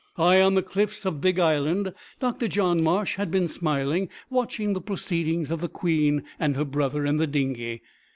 High 0.15 0.41
on 0.41 0.55
the 0.55 0.63
cliffs 0.63 1.05
of 1.05 1.21
Big 1.21 1.37
Island 1.37 1.93
Dr 2.19 2.47
John 2.47 2.81
Marsh 2.81 3.17
had 3.17 3.29
been 3.29 3.47
smilingly 3.47 4.09
watching 4.31 4.73
the 4.73 4.81
proceedings 4.81 5.51
of 5.51 5.61
the 5.61 5.69
queen 5.69 6.23
and 6.39 6.55
her 6.55 6.65
brother 6.65 7.05
in 7.05 7.17
the 7.17 7.27
dinghy. 7.27 7.83